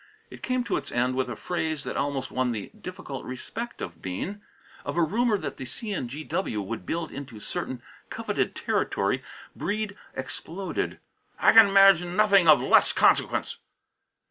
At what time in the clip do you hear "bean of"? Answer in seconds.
4.01-4.97